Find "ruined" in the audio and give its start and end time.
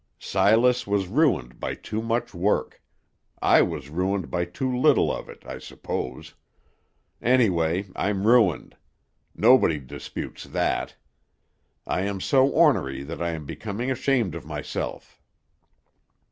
1.07-1.59, 3.91-4.31, 8.25-8.77